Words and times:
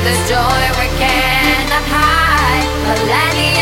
the 0.00 0.12
joy 0.28 0.64
we 0.78 0.88
cannot 0.98 1.84
hide. 1.88 3.55